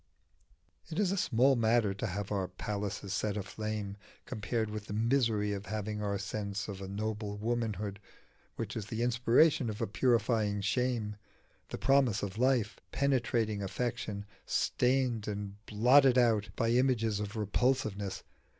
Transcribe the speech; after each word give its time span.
_"It 0.91 0.97
is 0.97 1.11
a 1.11 1.15
small 1.15 1.55
matter 1.55 1.93
to 1.93 2.07
have 2.07 2.31
our 2.31 2.47
palaces 2.47 3.13
set 3.13 3.37
aflame 3.37 3.97
compared 4.25 4.71
with 4.71 4.87
the 4.87 4.95
misery 4.95 5.53
of 5.53 5.67
having 5.67 6.01
our 6.01 6.17
sense 6.17 6.67
of 6.67 6.81
a 6.81 6.87
noble 6.87 7.37
womanhood, 7.37 7.99
which 8.55 8.75
is 8.75 8.87
the 8.87 9.03
inspiration 9.03 9.69
of 9.69 9.79
a 9.79 9.85
purifying 9.85 10.61
shame, 10.61 11.17
the 11.69 11.77
promise 11.77 12.23
of 12.23 12.39
life 12.39 12.79
penetrating 12.91 13.61
affection, 13.61 14.25
stained 14.47 15.27
and 15.27 15.63
blotted 15.67 16.17
out 16.17 16.49
by 16.55 16.69
images 16.71 17.19
of 17.19 17.35
repulsiveness. 17.35 18.23